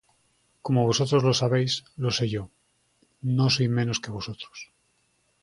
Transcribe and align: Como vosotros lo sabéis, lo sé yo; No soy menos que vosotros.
Como 0.63 0.87
vosotros 0.87 1.23
lo 1.23 1.35
sabéis, 1.35 1.85
lo 1.95 2.09
sé 2.09 2.27
yo; 2.27 2.49
No 3.21 3.51
soy 3.51 3.67
menos 3.67 3.99
que 3.99 4.09
vosotros. 4.17 4.71